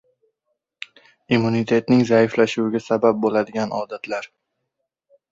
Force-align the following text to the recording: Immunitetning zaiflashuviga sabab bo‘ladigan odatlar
Immunitetning 1.35 2.01
zaiflashuviga 2.11 2.81
sabab 2.85 3.19
bo‘ladigan 3.27 3.75
odatlar 3.81 4.31